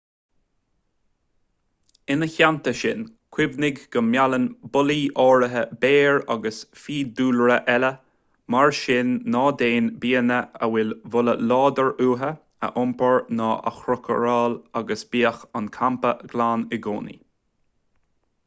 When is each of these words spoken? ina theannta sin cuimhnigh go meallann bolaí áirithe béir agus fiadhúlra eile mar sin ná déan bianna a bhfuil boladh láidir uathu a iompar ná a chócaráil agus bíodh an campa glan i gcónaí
ina 2.13 2.27
theannta 2.35 2.71
sin 2.79 3.01
cuimhnigh 3.37 3.83
go 3.95 4.01
meallann 4.07 4.47
bolaí 4.77 4.95
áirithe 5.25 5.61
béir 5.85 6.17
agus 6.37 6.61
fiadhúlra 6.85 7.59
eile 7.75 7.91
mar 8.55 8.73
sin 8.79 9.13
ná 9.37 9.43
déan 9.61 9.91
bianna 10.07 10.39
a 10.41 10.71
bhfuil 10.71 10.95
boladh 11.17 11.45
láidir 11.53 11.93
uathu 12.09 12.33
a 12.69 12.73
iompar 12.83 13.23
ná 13.43 13.51
a 13.73 13.77
chócaráil 13.79 14.59
agus 14.83 15.05
bíodh 15.15 15.45
an 15.61 15.71
campa 15.79 16.17
glan 16.35 16.69
i 16.79 16.85
gcónaí 16.89 17.17